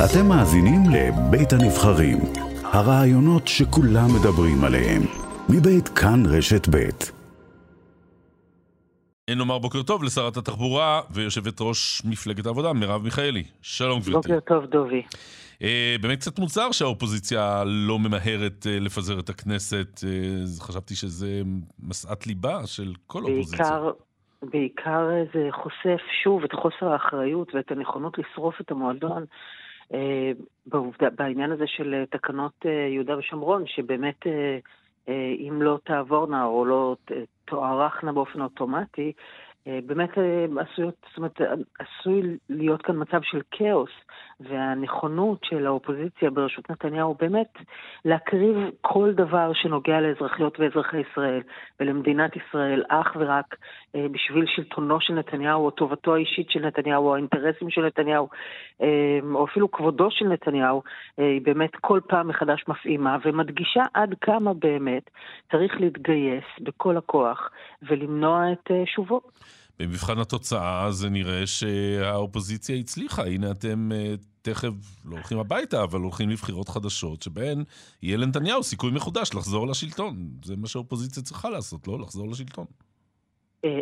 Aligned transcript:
אתם 0.00 0.28
מאזינים 0.28 0.80
לבית 0.94 1.52
הנבחרים, 1.52 2.18
הרעיונות 2.64 3.48
שכולם 3.48 4.08
מדברים 4.20 4.64
עליהם, 4.64 5.02
מבית 5.48 5.88
כאן 5.88 6.22
רשת 6.26 6.68
בית. 6.68 7.12
אין 9.28 9.38
לומר 9.38 9.58
בוקר 9.58 9.82
טוב 9.82 10.02
לשרת 10.04 10.36
התחבורה 10.36 11.00
ויושבת 11.10 11.60
ראש 11.60 12.02
מפלגת 12.04 12.46
העבודה, 12.46 12.72
מרב 12.72 13.02
מיכאלי. 13.02 13.44
שלום 13.62 14.00
גברתי. 14.00 14.28
בוקר 14.28 14.40
טוב, 14.40 14.64
דובי. 14.66 15.02
אה, 15.62 15.96
באמת 16.02 16.18
קצת 16.18 16.38
מוזר 16.38 16.72
שהאופוזיציה 16.72 17.62
לא 17.66 17.98
ממהרת 17.98 18.66
אה, 18.66 18.78
לפזר 18.80 19.20
את 19.20 19.28
הכנסת. 19.28 20.04
אה, 20.04 20.10
חשבתי 20.60 20.94
שזה 20.94 21.42
משאת 21.82 22.26
ליבה 22.26 22.66
של 22.66 22.92
כל 23.06 23.22
אופוזיציה. 23.22 23.64
בעיקר, 23.66 23.90
בעיקר 24.42 25.08
זה 25.34 25.48
חושף 25.62 26.00
שוב 26.24 26.44
את 26.44 26.52
חוסר 26.52 26.92
האחריות 26.92 27.54
ואת 27.54 27.70
הנכונות 27.70 28.18
לשרוף 28.18 28.60
את 28.60 28.70
המועדון. 28.70 29.24
אה, 29.94 30.32
בעובדה, 30.66 31.10
בעניין 31.10 31.52
הזה 31.52 31.66
של 31.66 31.94
אה, 31.94 32.06
תקנות 32.06 32.66
אה, 32.66 32.70
יהודה 32.70 33.18
ושומרון, 33.18 33.66
שבאמת 33.66 34.26
אם 35.48 35.62
לא 35.62 35.78
תעבורנה 35.84 36.44
או 36.44 36.64
לא 36.64 36.96
תוארכנה 37.44 38.12
באופן 38.12 38.40
אוטומטי, 38.40 39.12
באמת 39.66 40.18
אה, 40.18 40.46
עשויות, 40.60 40.94
זאת 41.08 41.16
אומרת, 41.16 41.40
אה, 41.40 41.46
עשוי 41.78 42.22
להיות 42.48 42.82
כאן 42.82 42.94
מצב 42.98 43.22
של 43.22 43.40
כאוס, 43.50 43.90
והנכונות 44.40 45.44
של 45.44 45.66
האופוזיציה 45.66 46.30
בראשות 46.30 46.70
נתניהו 46.70 47.16
באמת 47.20 47.52
להקריב 48.04 48.56
כל 48.80 49.12
דבר 49.14 49.52
שנוגע 49.54 50.00
לאזרחיות 50.00 50.60
ואזרחי 50.60 50.96
ישראל 51.00 51.40
ולמדינת 51.80 52.30
ישראל 52.36 52.82
אך 52.88 53.16
ורק 53.20 53.56
אה, 53.94 54.06
בשביל 54.12 54.44
שלטונו 54.46 55.00
של 55.00 55.14
נתניהו 55.14 55.64
או 55.64 55.70
טובתו 55.70 56.14
האישית 56.14 56.50
של 56.50 56.66
נתניהו 56.66 57.06
או 57.06 57.14
האינטרסים 57.14 57.70
של 57.70 57.86
נתניהו 57.86 58.28
אה, 58.82 59.18
או 59.34 59.44
אפילו 59.44 59.70
כבודו 59.70 60.10
של 60.10 60.28
נתניהו, 60.28 60.82
אה, 61.18 61.24
היא 61.24 61.42
באמת 61.42 61.76
כל 61.80 62.00
פעם 62.08 62.28
מחדש 62.28 62.64
מפעימה 62.68 63.16
ומדגישה 63.24 63.82
עד 63.94 64.14
כמה 64.20 64.54
באמת 64.54 65.10
צריך 65.50 65.80
להתגייס 65.80 66.44
בכל 66.60 66.96
הכוח 66.96 67.50
ולמנוע 67.82 68.52
את 68.52 68.70
אה, 68.70 68.82
שובו. 68.86 69.20
במבחן 69.82 70.18
התוצאה 70.18 70.90
זה 70.90 71.10
נראה 71.10 71.46
שהאופוזיציה 71.46 72.76
הצליחה. 72.76 73.22
הנה 73.26 73.50
אתם 73.50 73.92
אה, 73.92 74.14
תכף 74.42 74.72
לא 75.04 75.16
הולכים 75.16 75.38
הביתה, 75.38 75.82
אבל 75.82 76.00
הולכים 76.00 76.30
לבחירות 76.30 76.68
חדשות, 76.68 77.22
שבהן 77.22 77.64
יהיה 78.02 78.16
לנתניהו 78.16 78.62
סיכוי 78.62 78.90
מחודש 78.90 79.34
לחזור 79.34 79.66
לשלטון. 79.66 80.16
זה 80.44 80.56
מה 80.56 80.68
שהאופוזיציה 80.68 81.22
צריכה 81.22 81.50
לעשות, 81.50 81.88
לא? 81.88 81.98
לחזור 82.00 82.28
לשלטון. 82.30 82.66
אה, 83.64 83.80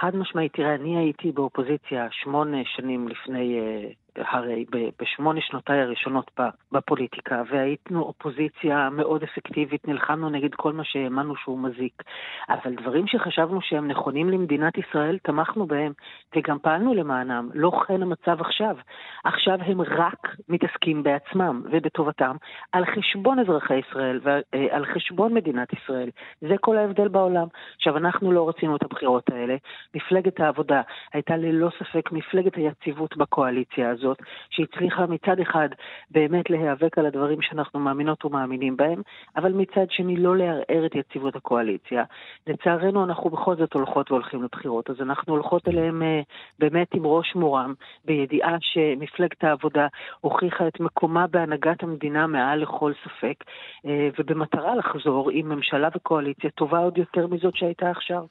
חד 0.00 0.16
משמעית, 0.16 0.52
תראה, 0.52 0.74
אני 0.74 0.98
הייתי 0.98 1.32
באופוזיציה 1.32 2.08
שמונה 2.10 2.58
שנים 2.76 3.08
לפני, 3.08 3.58
אה, 3.58 3.90
הרי 4.18 4.64
בשמונה 5.00 5.40
שנותיי 5.40 5.80
הראשונות 5.80 6.30
בפוליטיקה, 6.72 7.42
והיינו 7.50 8.02
אופוזיציה 8.02 8.90
מאוד 8.90 9.22
אפקטיבית, 9.22 9.88
נלחמנו 9.88 10.28
נגד 10.28 10.54
כל 10.54 10.72
מה 10.72 10.84
שהאמנו 10.84 11.36
שהוא 11.36 11.58
מזיק. 11.58 12.02
אבל 12.48 12.74
דברים 12.74 13.06
שחשבנו 13.06 13.60
שהם 13.60 13.88
נכונים 13.88 14.30
למדינת 14.30 14.78
ישראל, 14.78 15.18
תמכנו 15.22 15.66
בהם, 15.66 15.92
וגם 16.36 16.58
פעלנו 16.58 16.94
למענם. 16.94 17.50
לא 17.54 17.70
כן 17.86 18.02
המצב 18.02 18.40
עכשיו. 18.40 18.76
עכשיו 19.24 19.58
הם 19.60 19.80
רק 19.80 20.36
מתעסקים 20.48 21.02
בעצמם 21.02 21.62
ובטובתם, 21.70 22.36
על 22.72 22.84
חשבון 22.86 23.38
אזרחי 23.38 23.80
ישראל 23.88 24.20
ועל 24.22 24.84
חשבון 24.94 25.34
מדינת 25.34 25.72
ישראל. 25.72 26.10
זה 26.40 26.54
כל 26.60 26.78
ההבדל 26.78 27.08
בעולם. 27.08 27.46
עכשיו, 27.76 27.96
אנחנו 27.96 28.32
לא 28.32 28.48
רצינו 28.48 28.76
את 28.76 28.82
הבחירות 28.82 29.30
האלה. 29.30 29.56
מפלגת 29.94 30.40
העבודה 30.40 30.82
הייתה 31.12 31.36
ללא 31.36 31.68
ספק 31.78 32.12
מפלגת 32.12 32.54
היציבות 32.56 33.16
בקואליציה 33.16 33.90
הזאת, 34.06 34.18
שהצליחה 34.50 35.06
מצד 35.06 35.40
אחד 35.40 35.68
באמת 36.10 36.50
להיאבק 36.50 36.98
על 36.98 37.06
הדברים 37.06 37.42
שאנחנו 37.42 37.80
מאמינות 37.80 38.24
ומאמינים 38.24 38.76
בהם, 38.76 39.02
אבל 39.36 39.52
מצד 39.52 39.86
שני 39.90 40.16
לא 40.16 40.36
לערער 40.36 40.86
את 40.86 40.94
יציבות 40.94 41.36
הקואליציה. 41.36 42.04
לצערנו 42.46 43.04
אנחנו 43.04 43.30
בכל 43.30 43.56
זאת 43.56 43.72
הולכות 43.72 44.10
והולכים 44.10 44.42
לבחירות, 44.42 44.90
אז 44.90 44.96
אנחנו 45.00 45.32
הולכות 45.32 45.68
אליהם 45.68 46.02
אה, 46.02 46.20
באמת 46.58 46.94
עם 46.94 47.06
ראש 47.06 47.34
מורם, 47.34 47.74
בידיעה 48.04 48.56
שמפלגת 48.60 49.44
העבודה 49.44 49.86
הוכיחה 50.20 50.68
את 50.68 50.80
מקומה 50.80 51.26
בהנהגת 51.26 51.82
המדינה 51.82 52.26
מעל 52.26 52.58
לכל 52.62 52.92
ספק, 53.04 53.44
אה, 53.86 54.08
ובמטרה 54.18 54.76
לחזור 54.76 55.30
עם 55.30 55.48
ממשלה 55.48 55.88
וקואליציה 55.96 56.50
טובה 56.50 56.78
עוד 56.78 56.98
יותר 56.98 57.26
מזאת 57.26 57.56
שהייתה 57.56 57.90
עכשיו. 57.90 58.24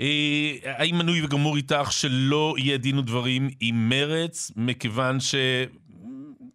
אה, 0.00 0.56
האם 0.64 0.98
מנוי 0.98 1.24
וגמור 1.24 1.56
איתך 1.56 1.92
שלא 1.92 2.54
יהיה 2.58 2.76
דין 2.76 2.98
ודברים 2.98 3.50
עם 3.60 3.88
מרץ, 3.88 4.52
מכיוון 4.56 5.20
ש... 5.20 5.34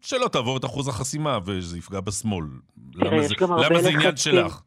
שלא 0.01 0.27
תעבור 0.27 0.57
את 0.57 0.65
אחוז 0.65 0.87
החסימה 0.87 1.39
ושזה 1.45 1.77
יפגע 1.77 1.99
בשמאל? 1.99 2.45
למה 2.95 3.15
יש 3.15 3.27
זה, 3.27 3.35
למה 3.41 3.81
זה 3.81 3.89
עניין. 3.89 4.17
שלך? 4.17 4.61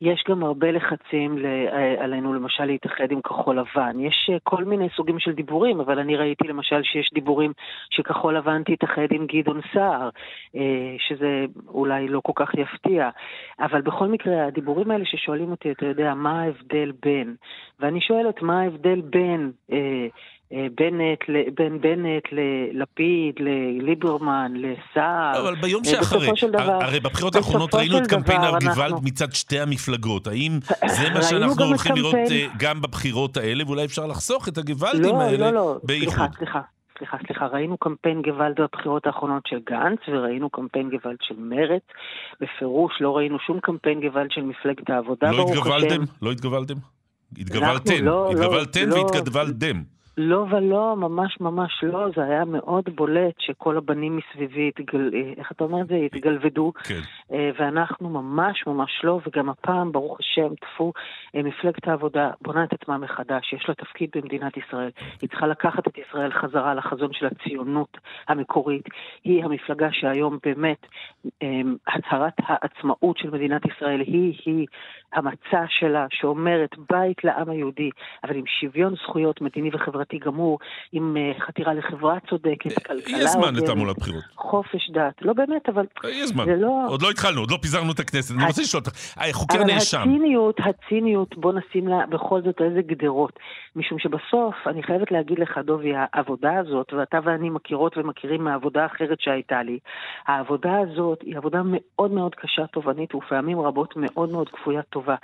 יש 0.00 0.24
גם 0.28 0.42
הרבה 0.42 0.70
לחצים 0.70 1.44
אה, 1.44 2.04
עלינו 2.04 2.34
למשל 2.34 2.64
להתאחד 2.64 3.10
עם 3.10 3.20
כחול 3.20 3.58
לבן. 3.58 4.00
יש 4.00 4.30
אה, 4.32 4.36
כל 4.42 4.64
מיני 4.64 4.88
סוגים 4.96 5.18
של 5.18 5.32
דיבורים, 5.32 5.80
אבל 5.80 5.98
אני 5.98 6.16
ראיתי 6.16 6.48
למשל 6.48 6.82
שיש 6.82 7.10
דיבורים 7.14 7.52
שכחול 7.90 8.36
לבן 8.36 8.62
תתאחד 8.64 9.06
עם 9.10 9.26
גדעון 9.26 9.60
סער, 9.74 10.08
אה, 10.56 10.96
שזה 10.98 11.44
אולי 11.68 12.08
לא 12.08 12.20
כל 12.20 12.32
כך 12.34 12.54
יפתיע. 12.54 13.10
אבל 13.60 13.80
בכל 13.80 14.08
מקרה, 14.08 14.46
הדיבורים 14.46 14.90
האלה 14.90 15.04
ששואלים 15.04 15.50
אותי, 15.50 15.70
אתה 15.70 15.86
יודע, 15.86 16.14
מה 16.14 16.42
ההבדל 16.42 16.92
בין? 17.02 17.34
ואני 17.80 18.00
שואלת, 18.00 18.42
מה 18.42 18.60
ההבדל 18.60 19.00
בין... 19.00 19.52
אה, 19.72 20.06
בנט, 20.52 21.18
ל- 21.28 21.50
בין 21.54 21.80
בנט 21.80 22.22
ללפיד, 22.32 23.34
לליברמן, 23.40 24.52
לסער. 24.54 25.40
אבל 25.42 25.54
ביום 25.54 25.82
אה, 25.86 25.90
שאחרי, 25.90 26.28
דבר- 26.52 26.82
הרי 26.84 27.00
בבחירות 27.00 27.36
האחרונות 27.36 27.74
ראינו 27.74 27.98
את 27.98 28.06
קמפיין 28.06 28.40
הגוואלד 28.40 28.62
אנחנו- 28.92 29.00
מצד 29.04 29.32
שתי 29.32 29.60
המפלגות. 29.60 30.26
האם 30.26 30.52
זה 30.86 31.10
מה 31.14 31.22
שאנחנו 31.22 31.64
הולכים 31.64 31.96
לראות 31.96 32.14
קמפיין- 32.14 32.50
אה, 32.50 32.54
גם 32.58 32.80
בבחירות 32.82 33.36
האלה, 33.36 33.64
ואולי 33.66 33.84
אפשר 33.84 34.06
לחסוך 34.06 34.48
את 34.48 34.58
הגוואלדים 34.58 35.14
לא, 35.14 35.20
האלה 35.22 35.50
לא, 35.50 35.54
לא, 35.54 35.78
סליחה, 35.86 35.86
באיחוד? 35.86 36.36
סליחה. 36.38 36.60
סליחה, 36.98 37.16
סליחה, 37.26 37.46
ראינו 37.46 37.76
קמפיין 37.78 38.22
גוואלד 38.22 38.60
בבחירות 38.60 39.06
האחרונות 39.06 39.42
של 39.46 39.56
גנץ, 39.70 39.98
וראינו 40.08 40.50
קמפיין 40.50 40.90
גוואלד 40.90 41.18
של 41.22 41.34
מרצ. 41.38 41.82
בפירוש 42.40 42.92
לא 43.00 43.16
ראינו 43.16 43.38
שום 43.46 43.60
קמפיין 43.62 44.00
גוואלד 44.00 44.30
של 44.30 44.40
מפלגת 44.42 44.90
העבודה, 44.90 45.30
לא? 45.30 45.42
השם. 45.86 46.02
לא 46.22 46.30
התגוולתם? 46.30 46.74
התגוולתן, 47.38 48.04
לא, 48.04 48.12
לא, 48.12 48.30
התגוולתן 48.30 48.88
לא. 48.88 48.96
לא 50.18 50.46
ולא, 50.50 50.96
ממש 50.96 51.40
ממש 51.40 51.84
לא, 51.84 52.08
זה 52.16 52.24
היה 52.24 52.44
מאוד 52.44 52.84
בולט 52.94 53.34
שכל 53.38 53.76
הבנים 53.76 54.16
מסביבי, 54.16 54.68
התגל... 54.68 55.10
איך 55.36 55.52
אתה 55.52 55.64
אומר 55.64 55.80
את 55.80 55.86
זה? 55.86 55.94
התגלבדו. 55.94 56.72
כן. 56.72 57.00
אה, 57.32 57.50
ואנחנו 57.58 58.08
ממש 58.08 58.66
ממש 58.66 59.00
לא, 59.04 59.20
וגם 59.26 59.48
הפעם, 59.48 59.92
ברוך 59.92 60.20
השם, 60.20 60.54
טפו, 60.54 60.92
אה, 61.36 61.42
מפלגת 61.42 61.88
העבודה 61.88 62.30
בונה 62.40 62.64
את 62.64 62.72
עצמה 62.72 62.98
מחדש, 62.98 63.52
יש 63.52 63.68
לה 63.68 63.74
תפקיד 63.74 64.10
במדינת 64.14 64.56
ישראל. 64.56 64.90
היא 65.22 65.30
צריכה 65.30 65.46
לקחת 65.46 65.88
את 65.88 65.98
ישראל 65.98 66.32
חזרה 66.32 66.74
לחזון 66.74 67.12
של 67.12 67.26
הציונות 67.26 67.98
המקורית. 68.28 68.84
היא 69.24 69.44
המפלגה 69.44 69.88
שהיום 69.92 70.38
באמת, 70.46 70.86
אה, 71.42 71.60
הצהרת 71.86 72.34
העצמאות 72.38 73.18
של 73.18 73.30
מדינת 73.30 73.62
ישראל 73.66 74.00
היא-היא 74.00 74.66
המצע 75.12 75.64
שלה, 75.68 76.06
שאומרת 76.10 76.70
בית 76.90 77.24
לעם 77.24 77.50
היהודי, 77.50 77.90
אבל 78.24 78.36
עם 78.36 78.44
שוויון 78.60 78.94
זכויות 78.94 79.40
מדיני 79.40 79.70
וחברתי 79.72 80.05
גמור, 80.14 80.58
עם 80.92 81.16
אה, 81.16 81.32
חתירה 81.46 81.74
לחברה 81.74 82.18
צודקת, 82.28 82.86
כלכלה 82.86 83.18
יש 83.18 83.30
זמן 83.30 83.54
לתעמולת 83.54 83.96
בחירות. 83.98 84.24
חופש 84.36 84.90
דת. 84.90 85.14
לא 85.22 85.32
באמת, 85.32 85.68
אבל 85.68 85.84
יש 86.08 86.28
זמן. 86.28 86.48
לא... 86.48 86.86
עוד 86.88 87.02
לא 87.02 87.10
התחלנו, 87.10 87.40
עוד 87.40 87.50
לא 87.50 87.58
פיזרנו 87.62 87.92
את 87.92 88.00
הכנסת. 88.00 88.34
אני 88.34 88.44
הצ- 88.44 88.46
רוצה 88.46 88.62
לשאול 88.62 88.82
אותך, 88.86 89.18
אה, 89.20 89.32
חוקי 89.32 89.56
אבל 89.56 89.70
הנאשם, 89.70 90.00
הציניות, 90.00 90.60
הציניות, 90.60 91.38
בוא 91.38 91.52
נשים 91.52 91.88
לה 91.88 92.06
בכל 92.06 92.42
זאת 92.42 92.60
איזה 92.60 92.80
גדרות. 92.82 93.38
משום 93.76 93.98
שבסוף, 93.98 94.54
אני 94.66 94.82
חייבת 94.82 95.10
להגיד 95.12 95.38
לך, 95.38 95.58
דובי, 95.64 95.92
העבודה 95.96 96.58
הזאת, 96.58 96.92
ואתה 96.92 97.18
ואני 97.24 97.50
מכירות 97.50 97.98
ומכירים 97.98 98.44
מהעבודה 98.44 98.82
האחרת 98.82 99.20
שהייתה 99.20 99.62
לי, 99.62 99.78
העבודה 100.26 100.78
הזאת 100.78 101.22
היא 101.22 101.36
עבודה 101.36 101.62
מאוד 101.64 102.10
מאוד 102.10 102.34
קשה, 102.34 102.66
תובענית, 102.66 103.14
ופעמים 103.14 103.60
רבות 103.60 103.94
מאוד 103.96 104.30
מאוד 104.30 104.48
כפוית 104.48 104.84
טובה. 104.90 105.14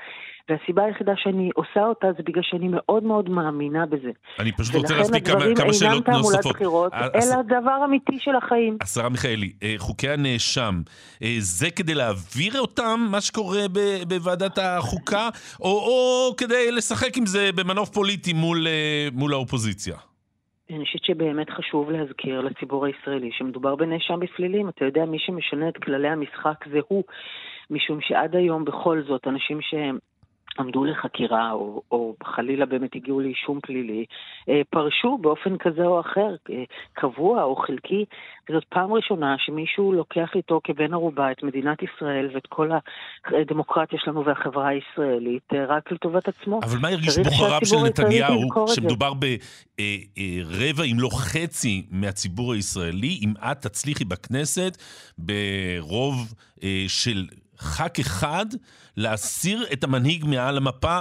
והסיבה 0.49 0.85
היחידה 0.85 1.13
שאני 1.17 1.51
עושה 1.55 1.81
אותה 1.81 2.07
זה 2.17 2.23
בגלל 2.23 2.43
שאני 2.43 2.69
מאוד 2.71 3.05
מאוד 3.05 3.29
מאמינה 3.31 3.87
בזה. 3.87 4.11
אני 4.39 4.53
פשוט 4.53 4.72
רוצה 4.75 4.95
ולכן 4.95 4.99
להספיק 4.99 5.27
כמה- 5.29 5.45
כמה 5.57 5.73
שאלות 5.73 6.09
נוספות. 6.09 6.55
בחירות, 6.55 6.93
אה, 6.93 7.07
אלא 7.15 7.43
דבר 7.61 7.85
אמיתי 7.85 8.19
של 8.19 8.37
החיים. 8.37 8.77
השרה 8.81 9.09
מיכאלי, 9.09 9.53
אה, 9.63 9.75
חוקי 9.79 10.09
הנאשם, 10.09 10.83
אה, 11.23 11.35
זה 11.39 11.71
כדי 11.71 11.95
להעביר 11.95 12.61
אותם, 12.61 13.07
מה 13.11 13.21
שקורה 13.21 13.61
ב- 13.73 14.03
בוועדת 14.09 14.59
החוקה, 14.63 15.29
או, 15.61 15.69
או 15.71 16.35
כדי 16.37 16.73
לשחק 16.73 17.17
עם 17.17 17.27
זה 17.27 17.51
במנוף 17.55 17.89
פוליטי 17.89 18.33
מול, 18.33 18.67
מול 19.13 19.33
האופוזיציה? 19.33 19.97
אני 20.71 20.85
חושבת 20.85 21.05
שבאמת 21.05 21.51
חשוב 21.51 21.91
להזכיר 21.91 22.41
לציבור 22.41 22.87
הישראלי 22.87 23.31
שמדובר 23.39 23.75
בנאשם 23.77 24.21
בפלילים. 24.21 24.69
אתה 24.69 24.85
יודע, 24.85 25.05
מי 25.05 25.19
שמשנה 25.21 25.69
את 25.69 25.77
כללי 25.77 26.09
המשחק 26.09 26.65
זה 26.73 26.79
הוא, 26.89 27.05
משום 27.71 27.99
שעד 28.01 28.37
היום 28.37 28.65
בכל 28.65 29.03
זאת 29.09 29.27
אנשים 29.27 29.59
שהם 29.63 29.99
עמדו 30.59 30.85
לחקירה, 30.85 31.53
או, 31.53 31.83
או 31.91 32.15
חלילה 32.25 32.67
באמת 32.67 32.95
הגיעו 32.95 33.21
לאישום 33.21 33.61
פלילי, 33.63 34.05
אה, 34.49 34.61
פרשו 34.71 35.19
באופן 35.19 35.57
כזה 35.59 35.85
או 35.85 36.01
אחר, 36.01 36.35
אה, 36.51 36.65
קבוע 36.93 37.43
או 37.43 37.57
חלקי. 37.57 38.05
וזאת 38.51 38.65
פעם 38.69 38.93
ראשונה 38.93 39.35
שמישהו 39.39 39.93
לוקח 39.93 40.29
איתו 40.35 40.61
כבן 40.65 40.93
ערובה 40.93 41.33
את 41.33 41.43
מדינת 41.43 41.79
ישראל 41.83 42.31
ואת 42.35 42.47
כל 42.47 42.71
הדמוקרטיה 43.27 43.99
שלנו 44.05 44.25
והחברה 44.25 44.69
הישראלית 44.69 45.43
אה, 45.55 45.65
רק 45.67 45.93
לטובת 45.93 46.29
עצמו. 46.29 46.61
אבל 46.63 46.79
מה 46.79 46.89
הרגיש 46.89 47.19
בוחריו 47.19 47.61
של 47.65 47.77
נתניהו, 47.87 48.41
שמדובר 48.75 49.13
ברבע 49.15 50.85
אם 50.85 50.97
לא 50.99 51.09
חצי 51.13 51.87
מהציבור 51.91 52.53
הישראלי, 52.53 53.21
אם 53.23 53.33
את 53.51 53.61
תצליחי 53.61 54.05
בכנסת 54.05 54.77
ברוב 55.19 56.35
של 56.89 57.27
ח"כ 57.63 58.01
אחד 58.01 58.47
להסיר 58.97 59.67
את 59.73 59.85
המנהיג 59.85 60.25
מעל 60.25 60.57
המפה, 60.57 61.01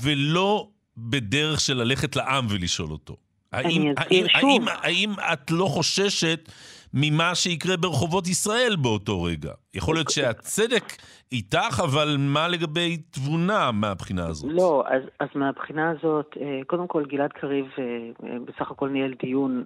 ולא 0.00 0.68
בדרך 0.96 1.60
של 1.60 1.74
ללכת 1.76 2.16
לעם 2.16 2.46
ולשאול 2.50 2.90
אותו. 2.90 3.16
האם, 3.52 3.92
האם, 3.96 4.26
האם, 4.34 4.68
האם 4.68 5.12
את 5.32 5.50
לא 5.50 5.66
חוששת 5.66 6.48
ממה 6.94 7.34
שיקרה 7.34 7.76
ברחובות 7.76 8.28
ישראל 8.28 8.76
באותו 8.76 9.22
רגע? 9.22 9.52
יכול 9.78 9.94
להיות 9.94 10.10
שהצדק 10.10 10.84
איתך, 11.32 11.80
אבל 11.84 12.16
מה 12.18 12.48
לגבי 12.48 12.96
תבונה 12.96 13.70
מהבחינה 13.72 14.26
הזאת? 14.26 14.50
לא, 14.54 14.84
אז, 14.86 15.02
אז 15.20 15.28
מהבחינה 15.34 15.90
הזאת, 15.90 16.36
אה, 16.40 16.60
קודם 16.66 16.86
כל 16.86 17.04
גלעד 17.06 17.32
קריב 17.32 17.66
אה, 17.78 17.84
אה, 18.28 18.36
בסך 18.44 18.70
הכל 18.70 18.88
ניהל 18.88 19.14
דיון 19.22 19.64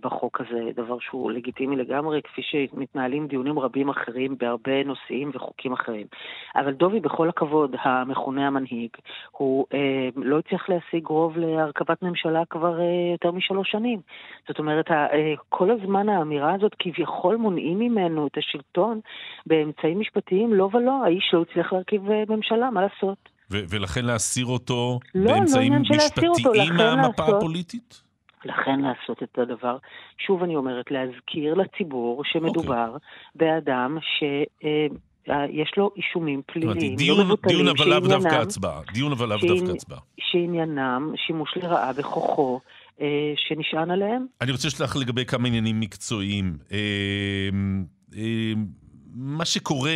בחוק 0.00 0.40
הזה, 0.40 0.70
דבר 0.76 0.96
שהוא 1.00 1.30
לגיטימי 1.30 1.76
לגמרי, 1.76 2.22
כפי 2.22 2.42
שמתנהלים 2.42 3.26
דיונים 3.26 3.58
רבים 3.58 3.88
אחרים 3.88 4.36
בהרבה 4.38 4.84
נושאים 4.84 5.30
וחוקים 5.34 5.72
אחרים. 5.72 6.06
אבל 6.56 6.72
דובי, 6.72 7.00
בכל 7.00 7.28
הכבוד, 7.28 7.76
המכונה 7.82 8.46
המנהיג, 8.46 8.90
הוא 9.30 9.66
לא 10.16 10.38
הצליח 10.38 10.68
להשיג 10.68 11.06
רוב 11.06 11.38
להרכבת 11.38 12.02
ממשלה 12.02 12.42
כבר 12.50 12.78
יותר 13.12 13.30
משלוש 13.30 13.70
שנים. 13.70 14.00
זאת 14.48 14.58
אומרת, 14.58 14.86
כל 15.48 15.70
הזמן 15.70 16.08
האמירה 16.08 16.54
הזאת 16.54 16.72
כביכול 16.78 17.36
מונעים 17.36 17.78
ממנו 17.78 18.26
את 18.26 18.38
השלטון 18.38 19.00
באמצעים 19.46 20.00
משפטיים, 20.00 20.54
לא 20.54 20.70
ולא. 20.72 20.90
לא, 20.90 21.04
האיש 21.04 21.30
לא 21.32 21.42
הצליח 21.50 21.72
להרכיב 21.72 22.10
אה, 22.10 22.22
ממשלה, 22.28 22.70
מה 22.70 22.80
לעשות? 22.82 23.28
ולכן 23.50 24.04
להסיר 24.04 24.46
אותו 24.46 25.00
לא, 25.14 25.24
לא 25.24 25.32
באמצעים 25.32 25.72
לא 25.72 25.78
משפטיים 25.78 26.74
מהמפה 26.76 27.22
לעשות... 27.22 27.36
הפוליטית? 27.36 28.02
לכן 28.44 28.80
לעשות 28.80 29.22
את 29.22 29.38
הדבר, 29.38 29.76
שוב 30.26 30.42
אני 30.42 30.56
אומרת, 30.56 30.90
להזכיר 30.90 31.54
לציבור 31.54 32.22
שמדובר 32.24 32.90
okay. 32.92 32.94
אוקיי. 32.94 33.08
באדם 33.34 33.98
ש... 34.00 34.24
אה, 34.64 34.86
יש 35.50 35.72
לו 35.76 35.90
אישומים 35.96 36.42
פליליים, 36.46 36.96
דיון, 36.96 37.28
לא 37.28 37.36
דיון 37.48 37.68
אבל 37.68 37.88
לאו 37.88 38.00
דווקא 38.00 38.34
הצבעה. 38.34 38.80
דיון 38.92 39.12
אבל 39.12 39.28
לאו 39.28 39.38
דווקא 39.48 39.72
הצבעה. 39.72 39.98
שעניינם 40.20 41.12
שימוש 41.16 41.56
לרעה 41.56 41.92
בכוחו 41.92 42.60
אה, 43.00 43.32
שנשען 43.36 43.90
עליהם. 43.90 44.26
אני 44.40 44.52
רוצה 44.52 44.68
לשלח 44.68 44.96
לגבי 44.96 45.24
כמה 45.24 45.48
עניינים 45.48 45.80
מקצועיים. 45.80 46.56
אה, 46.72 46.78
אה, 48.16 48.52
מה 49.14 49.44
שקורה 49.44 49.90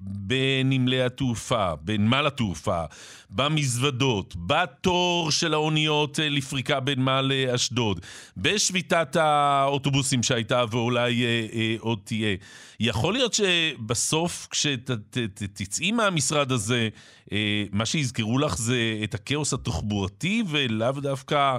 בנמלי 0.00 1.02
התעופה, 1.02 1.74
בנמל 1.80 2.26
התעופה, 2.26 2.84
במזוודות, 3.30 4.34
בתור 4.36 5.30
של 5.30 5.54
האוניות 5.54 6.20
אה, 6.20 6.28
לפריקה 6.28 6.80
בנמל 6.80 7.32
אה, 7.34 7.54
אשדוד, 7.54 8.00
בשביתת 8.36 9.16
האוטובוסים 9.16 10.22
שהייתה 10.22 10.64
ואולי 10.70 11.24
אה, 11.24 11.46
אה, 11.52 11.76
עוד 11.78 11.98
תהיה. 12.04 12.36
יכול 12.80 13.12
להיות 13.12 13.34
שבסוף 13.34 14.48
כשתצאי 14.50 15.92
מהמשרד 15.92 16.52
הזה, 16.52 16.88
אה, 17.32 17.64
מה 17.72 17.86
שיזכרו 17.86 18.38
לך 18.38 18.56
זה 18.56 19.00
את 19.04 19.14
הכאוס 19.14 19.52
התחבורתי 19.52 20.42
ולאו 20.48 20.92
דווקא 20.92 21.56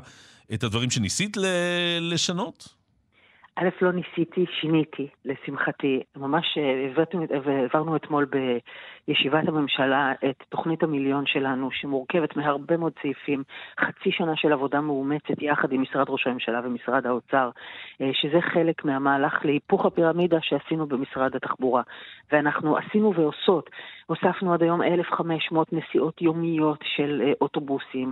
את 0.53 0.63
הדברים 0.63 0.89
שניסית 0.89 1.37
לשנות? 2.01 2.76
א', 3.59 3.69
לא 3.81 3.91
ניסיתי, 3.91 4.45
שיניתי, 4.59 5.07
לשמחתי. 5.25 6.03
ממש 6.15 6.57
אה, 6.57 7.61
העברנו 7.61 7.95
אתמול 7.95 8.25
בישיבת 9.07 9.47
הממשלה 9.47 10.11
את 10.29 10.43
תוכנית 10.49 10.83
המיליון 10.83 11.25
שלנו, 11.25 11.71
שמורכבת 11.71 12.35
מהרבה 12.35 12.77
מאוד 12.77 12.93
סעיפים, 13.01 13.43
חצי 13.79 14.11
שנה 14.11 14.35
של 14.35 14.53
עבודה 14.53 14.81
מאומצת 14.81 15.41
יחד 15.41 15.71
עם 15.71 15.81
משרד 15.81 16.09
ראש 16.09 16.27
הממשלה 16.27 16.61
ומשרד 16.63 17.07
האוצר, 17.07 17.49
אה, 18.01 18.09
שזה 18.13 18.41
חלק 18.41 18.85
מהמהלך 18.85 19.45
להיפוך 19.45 19.85
הפירמידה 19.85 20.37
שעשינו 20.41 20.87
במשרד 20.87 21.35
התחבורה. 21.35 21.81
ואנחנו 22.31 22.77
עשינו 22.77 23.13
ועושות. 23.15 23.69
הוספנו 24.05 24.53
עד 24.53 24.63
היום 24.63 24.81
1,500 24.81 25.73
נסיעות 25.73 26.21
יומיות 26.21 26.79
של 26.83 27.21
אה, 27.25 27.31
אוטובוסים. 27.41 28.11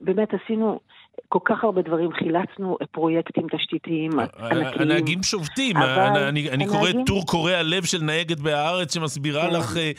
באמת 0.00 0.34
עשינו... 0.34 0.80
כל 1.28 1.38
כך 1.44 1.64
הרבה 1.64 1.82
דברים, 1.82 2.12
חילצנו 2.12 2.78
פרויקטים 2.90 3.46
תשתיתיים 3.56 4.10
ענקיים. 4.20 4.66
הנהגים 4.80 5.22
שובתים, 5.22 5.76
אני, 5.76 6.50
אני, 6.50 6.66
קורא 6.66 6.90
טור 7.06 7.26
קורע 7.26 7.62
לב 7.62 7.84
של 7.84 8.02
נהגת 8.02 8.40
בהארץ 8.40 8.94
שמסבירה 8.94 9.42
כן. 9.42 9.54
לך, 9.54 9.76
אה, 9.76 9.92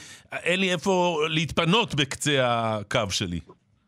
אין 0.43 0.59
לי 0.59 0.71
איפה 0.71 1.17
להתפנות 1.29 1.95
בקצה 1.95 2.39
הקו 2.43 3.09
שלי. 3.09 3.39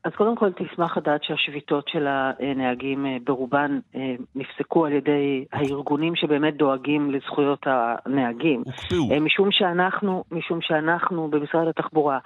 אז 0.05 0.11
קודם 0.17 0.35
כל 0.35 0.51
תשמח 0.51 0.97
לדעת 0.97 1.23
שהשביתות 1.23 1.87
של 1.87 2.07
הנהגים 2.07 3.05
אה, 3.05 3.17
ברובן 3.23 3.79
אה, 3.95 4.15
נפסקו 4.35 4.85
על 4.85 4.91
ידי 4.91 5.45
הארגונים 5.53 6.15
שבאמת 6.15 6.57
דואגים 6.57 7.11
לזכויות 7.11 7.65
הנהגים. 7.65 8.63
הוקפאו. 8.65 9.21
משום 9.21 9.51
שאנחנו, 9.51 10.23
משום 10.31 10.59
שאנחנו 10.61 11.27
במשרד 11.27 11.67
התחבורה 11.67 12.19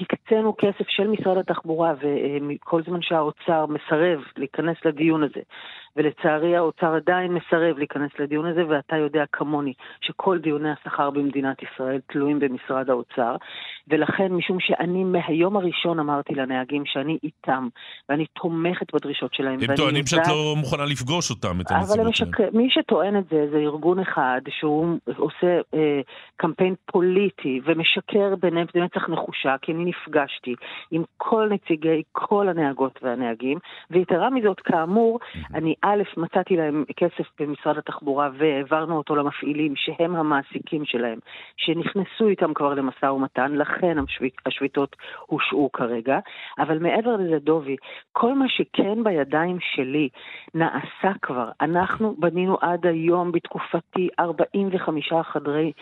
הקצינו 0.00 0.54
כסף 0.58 0.88
של 0.88 1.08
משרד 1.08 1.38
התחבורה 1.38 1.94
וכל 2.00 2.82
זמן 2.82 3.02
שהאוצר 3.02 3.66
מסרב 3.66 4.20
להיכנס 4.36 4.76
לדיון 4.84 5.22
הזה 5.22 5.40
ולצערי 5.96 6.56
האוצר 6.56 6.94
עדיין 6.94 7.32
מסרב 7.32 7.78
להיכנס 7.78 8.10
לדיון 8.18 8.46
הזה, 8.46 8.62
ואתה 8.68 8.96
יודע 8.96 9.24
כמוני 9.32 9.72
שכל 10.00 10.38
דיוני 10.38 10.68
השכר 10.70 11.10
במדינת 11.10 11.56
ישראל 11.62 12.00
תלויים 12.12 12.38
במשרד 12.38 12.90
האוצר, 12.90 13.36
ולכן, 13.88 14.32
משום 14.32 14.56
שאני 14.60 15.04
מהיום 15.04 15.56
הראשון 15.56 15.98
אמרתי 15.98 16.34
לנהגים 16.34 16.82
שאני 16.86 17.18
איתם, 17.22 17.68
ואני 18.08 18.26
תומכת 18.26 18.94
בדרישות 18.94 19.34
שלהם. 19.34 19.58
הם 19.68 19.76
טוענים 19.76 20.06
שאת 20.06 20.28
לא 20.28 20.54
מוכנה 20.56 20.84
לפגוש 20.84 21.30
אותם, 21.30 21.60
את 21.60 21.70
הנציבות 21.70 22.16
שלהם. 22.16 22.30
אבל 22.38 22.58
מי 22.58 22.70
שטוען 22.70 23.18
את 23.18 23.24
זה, 23.30 23.46
זה 23.50 23.56
ארגון 23.56 23.98
אחד 23.98 24.40
שהוא 24.48 24.98
עושה 25.16 25.60
אה, 25.74 26.00
קמפיין 26.42 26.74
פוליטי 26.86 27.60
ומשקר 27.64 28.34
במצח 28.74 29.08
נחושה, 29.08 29.56
כי 29.62 29.72
אני 29.72 29.84
נפגשתי 29.84 30.54
עם 30.90 31.02
כל 31.16 31.48
נציגי 31.50 32.02
כל 32.12 32.48
הנהגות 32.48 32.98
והנהגים, 33.02 33.58
ויתרה 33.90 34.30
מזאת, 34.30 34.60
כאמור, 34.60 35.20
אני 35.54 35.74
א', 35.82 36.02
מצאתי 36.16 36.56
להם 36.56 36.84
כסף 36.96 37.26
במשרד 37.40 37.78
התחבורה 37.78 38.30
והעברנו 38.38 38.96
אותו 38.96 39.16
למפעילים 39.16 39.76
שהם 39.76 40.16
המעסיקים 40.16 40.84
שלהם, 40.84 41.18
שנכנסו 41.56 42.28
איתם 42.28 42.54
כבר 42.54 42.74
למשא 42.74 43.06
ומתן, 43.06 43.52
לכן 43.52 43.96
השביתות 44.46 44.96
הושעו 45.26 45.70
כרגע. 45.72 46.18
אבל 46.58 46.78
מעבר 46.78 47.16
לזה, 47.16 47.38
דובי, 47.38 47.76
כל 48.12 48.34
מה 48.34 48.48
שכן 48.48 49.04
בידיים 49.04 49.58
שלי 49.60 50.08
נעשה 50.54 51.18
כבר. 51.22 51.48
אנחנו 51.60 52.14
בנינו 52.18 52.58
עד 52.60 52.86
היום 52.86 53.32
בתקופתי 53.32 54.08
45 54.20 55.12
חדרי 55.22 55.72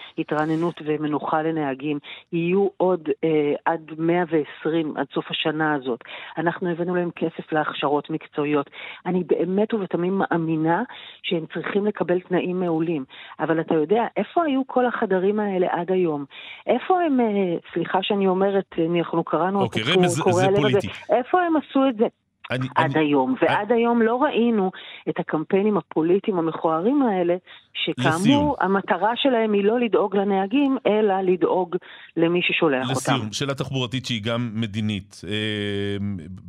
התרעננות 0.50 0.82
ומנוחה 0.84 1.42
לנהגים. 1.42 1.98
יהיו 2.32 2.68
עוד 2.76 3.08
אה, 3.24 3.54
עד 3.64 3.90
120 3.98 4.96
עד 4.96 5.06
סוף 5.14 5.24
השנה 5.30 5.74
הזאת. 5.74 6.00
אנחנו 6.38 6.70
הבאנו 6.70 6.94
להם 6.94 7.10
כסף 7.16 7.52
להכשרות 7.52 8.10
מקצועיות. 8.10 8.70
אני 9.06 9.24
באמת 9.24 9.74
ובתמיד 9.74 10.00
לפעמים 10.00 10.22
מאמינה 10.30 10.82
שהם 11.22 11.46
צריכים 11.54 11.86
לקבל 11.86 12.20
תנאים 12.20 12.60
מעולים. 12.60 13.04
אבל 13.40 13.60
אתה 13.60 13.74
יודע, 13.74 14.02
איפה 14.16 14.44
היו 14.44 14.62
כל 14.66 14.86
החדרים 14.86 15.40
האלה 15.40 15.66
עד 15.70 15.92
היום? 15.92 16.24
איפה 16.66 17.00
הם, 17.02 17.20
אה, 17.20 17.26
סליחה 17.72 17.98
שאני 18.02 18.26
אומרת, 18.26 18.74
אנחנו 18.98 19.24
קראנו 19.24 19.60
אוקיי, 19.60 19.82
את 19.82 20.22
קורא 20.22 20.42
הלב 20.42 20.66
הזה, 20.66 20.78
איפה 21.10 21.42
הם 21.42 21.56
עשו 21.56 21.88
את 21.88 21.96
זה? 21.96 22.06
אני, 22.50 22.66
עד 22.76 22.96
אני, 22.96 23.06
היום, 23.06 23.34
ועד 23.42 23.72
אני... 23.72 23.80
היום 23.80 24.02
לא 24.02 24.22
ראינו 24.22 24.70
את 25.08 25.14
הקמפיינים 25.18 25.76
הפוליטיים 25.76 26.38
המכוערים 26.38 27.02
האלה, 27.02 27.36
שכאמור, 27.74 28.16
לסיום. 28.16 28.54
המטרה 28.60 29.12
שלהם 29.16 29.52
היא 29.52 29.64
לא 29.64 29.80
לדאוג 29.80 30.16
לנהגים, 30.16 30.76
אלא 30.86 31.20
לדאוג 31.20 31.76
למי 32.16 32.40
ששולח 32.42 32.90
לסיום, 32.90 32.96
אותם. 32.96 33.14
לסיום, 33.14 33.32
שאלה 33.32 33.54
תחבורתית 33.54 34.06
שהיא 34.06 34.22
גם 34.22 34.50
מדינית. 34.54 35.20
אה, 35.28 35.96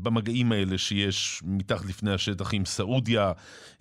במגעים 0.04 0.52
האלה 0.52 0.78
שיש 0.78 1.42
מתחת 1.46 1.86
לפני 1.86 2.14
השטח 2.14 2.54
עם 2.54 2.66
סעודיה, 2.66 3.32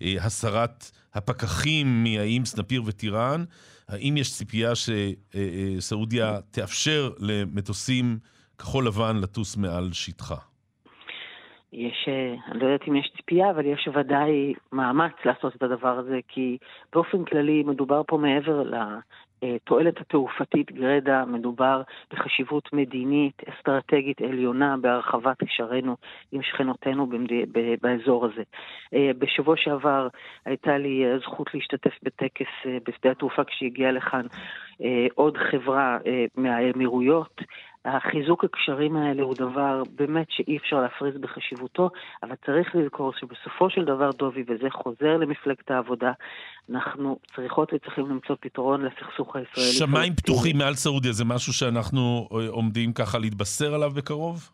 אה, 0.01 0.15
הסרת 0.19 0.91
הפקחים 1.13 2.03
מהאיים 2.03 2.45
סנפיר 2.45 2.81
וטיראן, 2.85 3.43
האם 3.89 4.17
יש 4.17 4.33
ציפייה 4.33 4.71
שסעודיה 4.75 6.39
תאפשר 6.51 7.09
למטוסים 7.19 8.17
כחול 8.57 8.87
לבן 8.87 9.17
לטוס 9.21 9.57
מעל 9.57 9.89
שטחה? 9.93 10.50
יש, 11.73 12.05
אה, 12.07 12.35
אני 12.51 12.59
לא 12.59 12.65
יודעת 12.65 12.87
אם 12.87 12.95
יש 12.95 13.11
ציפייה, 13.17 13.49
אבל 13.49 13.65
יש 13.65 13.89
ודאי 13.93 14.53
מאמץ 14.71 15.13
לעשות 15.25 15.55
את 15.55 15.63
הדבר 15.63 15.97
הזה, 15.97 16.19
כי 16.27 16.57
באופן 16.93 17.25
כללי 17.25 17.63
מדובר 17.63 18.01
פה 18.07 18.17
מעבר 18.17 18.63
התועלת 19.43 20.01
התעופתית 20.01 20.71
גרידא, 20.71 21.23
מדובר 21.27 21.81
בחשיבות 22.13 22.73
מדינית, 22.73 23.41
אסטרטגית 23.49 24.21
עליונה 24.21 24.75
בהרחבת 24.81 25.43
קשרינו 25.43 25.95
עם 26.31 26.41
שכנותינו 26.41 27.07
במדי, 27.07 27.45
באזור 27.81 28.25
הזה. 28.25 28.43
בשבוע 29.19 29.57
שעבר 29.57 30.07
הייתה 30.45 30.77
לי 30.77 31.03
זכות 31.21 31.53
להשתתף 31.53 31.93
בטקס 32.03 32.47
בשדה 32.87 33.11
התעופה 33.11 33.43
כשהגיעה 33.43 33.91
לכאן 33.91 34.25
עוד 35.15 35.37
חברה 35.37 35.97
מהאמירויות. 36.37 37.41
החיזוק 37.85 38.43
הקשרים 38.43 38.95
האלה 38.95 39.23
הוא 39.23 39.35
דבר 39.35 39.83
באמת 39.95 40.27
שאי 40.29 40.57
אפשר 40.57 40.81
להפריז 40.81 41.15
בחשיבותו, 41.21 41.89
אבל 42.23 42.35
צריך 42.45 42.75
לזכור 42.75 43.13
שבסופו 43.19 43.69
של 43.69 43.85
דבר, 43.85 44.09
דובי, 44.11 44.43
וזה 44.47 44.69
חוזר 44.71 45.17
למפלגת 45.17 45.71
העבודה, 45.71 46.11
אנחנו 46.69 47.19
צריכות 47.35 47.73
וצריכים 47.73 48.09
למצוא 48.09 48.35
פתרון 48.39 48.85
לסכסוך 48.85 49.35
הישראלי. 49.35 49.71
שמיים 49.71 50.13
פתוחים 50.15 50.57
מעל 50.57 50.75
סעודיה 50.75 51.11
זה 51.11 51.25
משהו 51.25 51.53
שאנחנו 51.53 52.29
אה, 52.31 52.47
עומדים 52.49 52.93
ככה 52.93 53.17
להתבשר 53.19 53.73
עליו 53.73 53.91
בקרוב? 53.91 54.49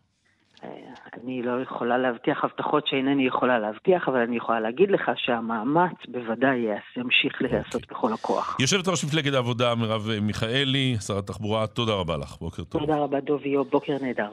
אני 1.28 1.42
לא 1.42 1.62
יכולה 1.62 1.98
להבטיח 1.98 2.44
הבטחות 2.44 2.86
שאינני 2.86 3.26
יכולה 3.26 3.58
להבטיח, 3.58 4.08
אבל 4.08 4.18
אני 4.18 4.36
יכולה 4.36 4.60
להגיד 4.60 4.90
לך 4.90 5.10
שהמאמץ 5.16 5.96
בוודאי 6.08 6.66
ימשיך 6.96 7.42
להיעשות 7.42 7.82
okay. 7.82 7.86
בכל 7.90 8.12
הכוח. 8.12 8.56
יושבת 8.60 8.88
ראש 8.88 9.04
מפלגת 9.04 9.34
העבודה, 9.34 9.74
מרב 9.74 10.08
מיכאלי, 10.22 10.96
שרת 11.06 11.24
התחבורה, 11.24 11.66
תודה 11.66 11.92
רבה 11.92 12.16
לך, 12.16 12.36
בוקר 12.40 12.64
טוב. 12.64 12.80
תודה 12.80 12.96
רבה, 12.96 13.20
דובי, 13.20 13.54
בוקר 13.70 13.96
נהדר. 14.02 14.28